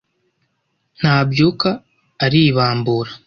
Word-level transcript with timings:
Ntabyuka: 0.99 1.69
Aribambura 2.25 3.09